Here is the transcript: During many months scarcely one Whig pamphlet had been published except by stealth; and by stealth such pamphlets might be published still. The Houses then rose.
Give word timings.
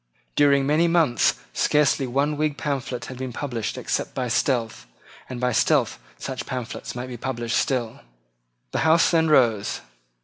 During 0.35 0.65
many 0.65 0.87
months 0.87 1.35
scarcely 1.53 2.07
one 2.07 2.35
Whig 2.35 2.57
pamphlet 2.57 3.05
had 3.05 3.19
been 3.19 3.31
published 3.31 3.77
except 3.77 4.15
by 4.15 4.29
stealth; 4.29 4.87
and 5.29 5.39
by 5.39 5.51
stealth 5.51 5.99
such 6.17 6.47
pamphlets 6.47 6.95
might 6.95 7.05
be 7.05 7.17
published 7.17 7.57
still. 7.57 7.99
The 8.71 8.79
Houses 8.79 9.11
then 9.11 9.29
rose. 9.29 9.81